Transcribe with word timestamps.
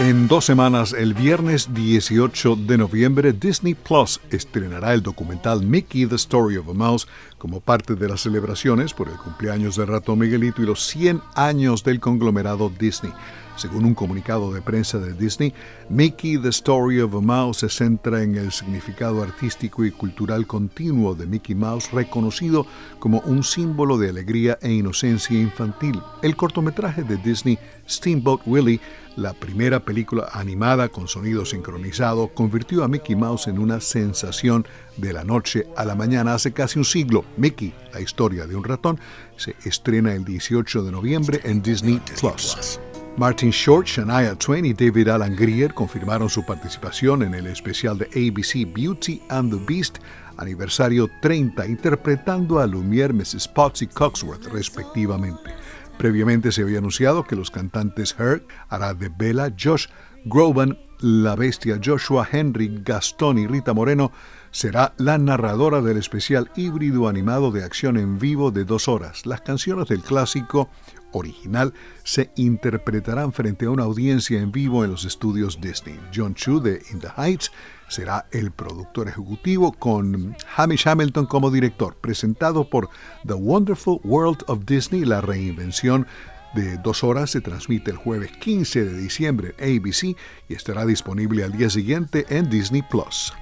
En 0.00 0.26
dos 0.26 0.44
semanas, 0.44 0.92
el 0.92 1.14
viernes 1.14 1.72
18 1.72 2.56
de 2.56 2.78
noviembre, 2.78 3.32
Disney 3.32 3.74
Plus 3.74 4.20
estrenará 4.28 4.92
el 4.92 5.04
documental 5.04 5.62
Mickey 5.62 6.04
The 6.04 6.16
Story 6.16 6.56
of 6.56 6.68
a 6.68 6.72
Mouse 6.72 7.06
como 7.38 7.60
parte 7.60 7.94
de 7.94 8.08
las 8.08 8.22
celebraciones 8.22 8.92
por 8.92 9.08
el 9.08 9.14
cumpleaños 9.14 9.76
del 9.76 9.86
ratón 9.86 10.18
Miguelito 10.18 10.62
y 10.62 10.66
los 10.66 10.84
100 10.86 11.22
años 11.36 11.84
del 11.84 12.00
conglomerado 12.00 12.72
Disney. 12.76 13.12
Según 13.56 13.84
un 13.84 13.94
comunicado 13.94 14.52
de 14.52 14.60
prensa 14.60 14.98
de 14.98 15.12
Disney, 15.12 15.54
Mickey 15.88 16.38
The 16.38 16.48
Story 16.48 17.00
of 17.00 17.14
a 17.14 17.20
Mouse 17.20 17.58
se 17.58 17.68
centra 17.68 18.22
en 18.22 18.34
el 18.34 18.50
significado 18.50 19.22
artístico 19.22 19.84
y 19.84 19.92
cultural 19.92 20.46
continuo 20.46 21.14
de 21.14 21.26
Mickey 21.26 21.54
Mouse, 21.54 21.92
reconocido 21.92 22.66
como 22.98 23.20
un 23.20 23.44
símbolo 23.44 23.96
de 23.96 24.08
alegría 24.08 24.58
e 24.60 24.72
inocencia 24.72 25.38
infantil. 25.38 26.00
El 26.22 26.34
cortometraje 26.34 27.04
de 27.04 27.16
Disney, 27.18 27.58
Steamboat 27.88 28.42
Willie, 28.46 28.80
la 29.16 29.32
primera 29.32 29.80
película 29.84 30.28
animada 30.32 30.88
con 30.88 31.06
sonido 31.06 31.44
sincronizado, 31.44 32.28
convirtió 32.34 32.82
a 32.82 32.88
Mickey 32.88 33.14
Mouse 33.14 33.46
en 33.46 33.60
una 33.60 33.80
sensación 33.80 34.66
de 34.96 35.12
la 35.12 35.22
noche 35.22 35.68
a 35.76 35.84
la 35.84 35.94
mañana 35.94 36.34
hace 36.34 36.52
casi 36.52 36.78
un 36.78 36.84
siglo. 36.84 37.24
Mickey, 37.36 37.72
la 37.92 38.00
historia 38.00 38.46
de 38.46 38.56
un 38.56 38.64
ratón, 38.64 38.98
se 39.36 39.54
estrena 39.64 40.12
el 40.12 40.24
18 40.24 40.82
de 40.82 40.92
noviembre 40.92 41.40
en 41.44 41.62
Disney 41.62 42.00
Plus. 42.20 42.80
Martin 43.16 43.50
Short, 43.50 43.86
Shania 43.86 44.36
Twain 44.36 44.64
y 44.64 44.72
David 44.72 45.06
Alan 45.06 45.36
Grier 45.36 45.72
confirmaron 45.72 46.28
su 46.28 46.44
participación 46.44 47.22
en 47.22 47.34
el 47.34 47.46
especial 47.46 47.96
de 47.96 48.06
ABC 48.06 48.66
Beauty 48.74 49.22
and 49.28 49.52
the 49.52 49.64
Beast, 49.72 49.98
aniversario 50.36 51.08
30, 51.22 51.64
interpretando 51.66 52.58
a 52.58 52.66
Lumiere, 52.66 53.14
Mrs. 53.14 53.46
Potts 53.46 53.82
y 53.82 53.86
Coxworth, 53.86 54.46
respectivamente. 54.46 55.54
Previamente 55.96 56.50
se 56.50 56.62
había 56.62 56.78
anunciado 56.78 57.22
que 57.22 57.36
los 57.36 57.52
cantantes 57.52 58.16
Herc 58.18 58.42
hará 58.68 58.94
de 58.94 59.08
Bella, 59.16 59.54
Josh 59.56 59.86
Groban, 60.24 60.76
la 61.04 61.36
bestia 61.36 61.78
Joshua 61.84 62.26
Henry, 62.32 62.80
Gastón 62.82 63.36
y 63.36 63.46
Rita 63.46 63.74
Moreno 63.74 64.10
será 64.50 64.94
la 64.96 65.18
narradora 65.18 65.82
del 65.82 65.98
especial 65.98 66.50
híbrido 66.56 67.08
animado 67.08 67.50
de 67.50 67.62
acción 67.62 67.98
en 67.98 68.18
vivo 68.18 68.50
de 68.50 68.64
dos 68.64 68.88
horas. 68.88 69.26
Las 69.26 69.42
canciones 69.42 69.88
del 69.88 70.00
clásico 70.00 70.70
original 71.12 71.74
se 72.04 72.30
interpretarán 72.36 73.34
frente 73.34 73.66
a 73.66 73.70
una 73.70 73.82
audiencia 73.82 74.40
en 74.40 74.50
vivo 74.50 74.82
en 74.82 74.92
los 74.92 75.04
estudios 75.04 75.60
Disney. 75.60 76.00
John 76.14 76.34
Chu 76.34 76.58
de 76.58 76.80
In 76.90 77.00
the 77.00 77.08
Heights 77.18 77.52
será 77.88 78.26
el 78.32 78.50
productor 78.50 79.06
ejecutivo 79.06 79.72
con 79.72 80.34
Hamish 80.56 80.88
Hamilton 80.88 81.26
como 81.26 81.50
director, 81.50 81.96
presentado 81.96 82.70
por 82.70 82.88
The 83.26 83.34
Wonderful 83.34 84.00
World 84.04 84.42
of 84.46 84.64
Disney, 84.64 85.04
la 85.04 85.20
reinvención 85.20 86.06
de 86.54 86.78
dos 86.78 87.04
horas 87.04 87.30
se 87.30 87.40
transmite 87.40 87.90
el 87.90 87.96
jueves 87.96 88.30
15 88.32 88.84
de 88.84 88.98
diciembre 88.98 89.54
en 89.58 89.78
ABC 89.78 90.16
y 90.48 90.54
estará 90.54 90.86
disponible 90.86 91.44
al 91.44 91.52
día 91.52 91.70
siguiente 91.70 92.26
en 92.28 92.48
Disney 92.48 92.82
Plus. 92.82 93.32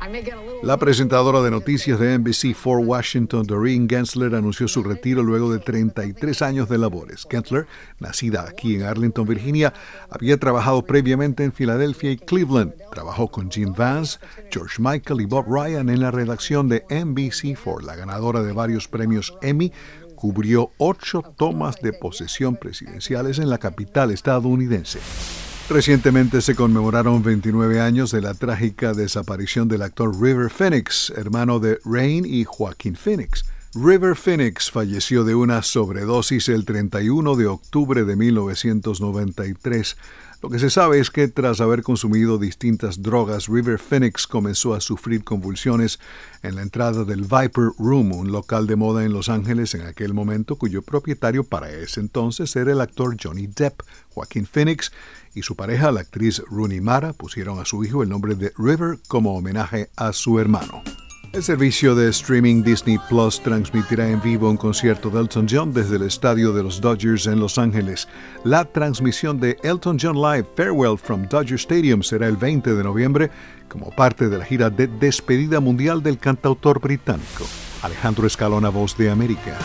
La 0.62 0.76
presentadora 0.78 1.42
de 1.42 1.50
noticias 1.50 1.98
de 1.98 2.18
NBC 2.18 2.54
for 2.54 2.78
Washington, 2.78 3.44
Doreen 3.44 3.88
Gensler, 3.88 4.34
anunció 4.34 4.68
su 4.68 4.82
retiro 4.82 5.22
luego 5.22 5.52
de 5.52 5.58
33 5.58 6.42
años 6.42 6.68
de 6.68 6.78
labores. 6.78 7.26
Gensler, 7.30 7.66
nacida 7.98 8.46
aquí 8.48 8.76
en 8.76 8.82
Arlington, 8.82 9.26
Virginia, 9.26 9.72
había 10.10 10.38
trabajado 10.38 10.84
previamente 10.84 11.44
en 11.44 11.52
Filadelfia 11.52 12.12
y 12.12 12.16
Cleveland. 12.16 12.72
Trabajó 12.92 13.28
con 13.28 13.50
Jim 13.50 13.72
Vance, 13.76 14.18
George 14.50 14.76
Michael 14.78 15.20
y 15.20 15.26
Bob 15.26 15.46
Ryan 15.48 15.88
en 15.88 16.00
la 16.00 16.10
redacción 16.10 16.68
de 16.68 16.84
NBC4, 16.86 17.82
la 17.82 17.96
ganadora 17.96 18.42
de 18.42 18.52
varios 18.52 18.88
premios 18.88 19.34
Emmy 19.42 19.72
cubrió 20.22 20.70
ocho 20.78 21.20
tomas 21.36 21.82
de 21.82 21.92
posesión 21.92 22.54
presidenciales 22.54 23.40
en 23.40 23.50
la 23.50 23.58
capital 23.58 24.12
estadounidense. 24.12 25.00
Recientemente 25.68 26.40
se 26.42 26.54
conmemoraron 26.54 27.24
29 27.24 27.80
años 27.80 28.12
de 28.12 28.20
la 28.20 28.34
trágica 28.34 28.92
desaparición 28.92 29.66
del 29.66 29.82
actor 29.82 30.16
River 30.22 30.48
Phoenix, 30.48 31.12
hermano 31.16 31.58
de 31.58 31.80
Rain 31.84 32.24
y 32.24 32.44
Joaquín 32.44 32.94
Phoenix. 32.94 33.44
River 33.74 34.14
Phoenix 34.14 34.70
falleció 34.70 35.24
de 35.24 35.34
una 35.34 35.60
sobredosis 35.64 36.48
el 36.48 36.66
31 36.66 37.34
de 37.34 37.48
octubre 37.48 38.04
de 38.04 38.14
1993 38.14 39.96
lo 40.42 40.50
que 40.50 40.58
se 40.58 40.70
sabe 40.70 40.98
es 40.98 41.10
que 41.10 41.28
tras 41.28 41.60
haber 41.60 41.84
consumido 41.84 42.36
distintas 42.36 43.00
drogas, 43.00 43.46
River 43.46 43.78
Phoenix 43.78 44.26
comenzó 44.26 44.74
a 44.74 44.80
sufrir 44.80 45.22
convulsiones 45.22 46.00
en 46.42 46.56
la 46.56 46.62
entrada 46.62 47.04
del 47.04 47.22
Viper 47.22 47.70
Room, 47.78 48.10
un 48.10 48.32
local 48.32 48.66
de 48.66 48.74
moda 48.74 49.04
en 49.04 49.12
Los 49.12 49.28
Ángeles 49.28 49.72
en 49.76 49.82
aquel 49.82 50.14
momento, 50.14 50.56
cuyo 50.56 50.82
propietario 50.82 51.44
para 51.44 51.70
ese 51.70 52.00
entonces 52.00 52.56
era 52.56 52.72
el 52.72 52.80
actor 52.80 53.16
Johnny 53.22 53.46
Depp. 53.46 53.82
Joaquín 54.14 54.44
Phoenix 54.44 54.90
y 55.32 55.42
su 55.42 55.54
pareja, 55.54 55.92
la 55.92 56.00
actriz 56.00 56.42
Rooney 56.50 56.80
Mara, 56.80 57.12
pusieron 57.12 57.60
a 57.60 57.64
su 57.64 57.84
hijo 57.84 58.02
el 58.02 58.08
nombre 58.08 58.34
de 58.34 58.52
River 58.58 58.98
como 59.06 59.36
homenaje 59.36 59.90
a 59.96 60.12
su 60.12 60.40
hermano. 60.40 60.82
El 61.32 61.42
servicio 61.42 61.94
de 61.94 62.10
streaming 62.10 62.62
Disney 62.62 62.98
Plus 63.08 63.40
transmitirá 63.40 64.06
en 64.06 64.20
vivo 64.20 64.50
un 64.50 64.58
concierto 64.58 65.08
de 65.08 65.18
Elton 65.18 65.46
John 65.48 65.72
desde 65.72 65.96
el 65.96 66.02
estadio 66.02 66.52
de 66.52 66.62
los 66.62 66.78
Dodgers 66.78 67.26
en 67.26 67.40
Los 67.40 67.56
Ángeles. 67.56 68.06
La 68.44 68.66
transmisión 68.66 69.40
de 69.40 69.56
Elton 69.62 69.96
John 69.98 70.16
Live 70.16 70.46
Farewell 70.54 70.98
from 70.98 71.26
Dodger 71.26 71.54
Stadium 71.54 72.02
será 72.02 72.28
el 72.28 72.36
20 72.36 72.74
de 72.74 72.84
noviembre 72.84 73.30
como 73.66 73.90
parte 73.92 74.28
de 74.28 74.36
la 74.36 74.44
gira 74.44 74.68
de 74.68 74.88
despedida 74.88 75.58
mundial 75.58 76.02
del 76.02 76.18
cantautor 76.18 76.82
británico. 76.82 77.46
Alejandro 77.80 78.26
Escalona, 78.26 78.68
Voz 78.68 78.94
de 78.98 79.08
América. 79.08 79.58